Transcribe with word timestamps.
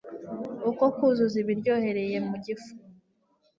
ko 0.77 0.85
kuzuza 0.95 1.35
ibiryohereye 1.43 2.17
mu 2.27 2.35
gifu. 2.45 2.71